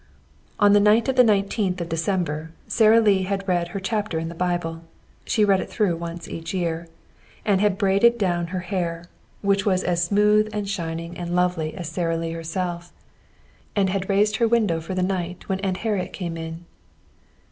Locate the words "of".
1.09-1.15, 1.79-1.87